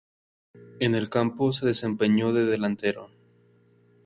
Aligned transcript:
En 0.79 0.95
el 0.95 1.11
campo 1.11 1.51
se 1.51 1.67
desempeñó 1.67 2.33
de 2.33 2.45
delantero. 2.47 3.11